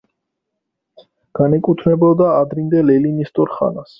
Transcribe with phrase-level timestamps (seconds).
[1.41, 3.89] განეკუთვნებოდა ადრინდელ ელინისტურ ხანას.